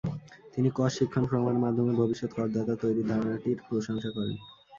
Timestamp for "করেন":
4.09-4.35